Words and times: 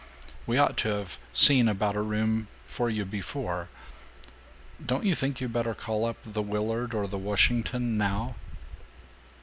We 0.47 0.57
ought 0.57 0.77
to 0.77 0.87
have 0.89 1.19
seen 1.31 1.67
about 1.67 1.95
a 1.95 2.01
room 2.01 2.47
for 2.65 2.89
you 2.89 3.05
before. 3.05 3.69
Don't 4.83 5.05
you 5.05 5.13
think 5.13 5.39
you 5.39 5.47
better 5.47 5.75
call 5.75 6.05
up 6.05 6.17
the 6.23 6.41
Willard 6.41 6.95
or 6.95 7.05
the 7.05 7.19
Washington 7.19 7.99
now?" 7.99 8.33